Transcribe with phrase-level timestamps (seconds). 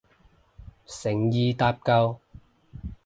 [0.87, 2.19] 誠意搭救